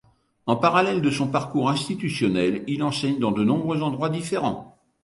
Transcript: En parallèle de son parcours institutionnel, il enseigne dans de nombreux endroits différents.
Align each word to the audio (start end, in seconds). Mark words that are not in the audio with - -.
En 0.47 0.55
parallèle 0.55 1.03
de 1.03 1.11
son 1.11 1.27
parcours 1.27 1.69
institutionnel, 1.69 2.63
il 2.65 2.81
enseigne 2.81 3.19
dans 3.19 3.29
de 3.31 3.43
nombreux 3.43 3.83
endroits 3.83 4.09
différents. 4.09 4.79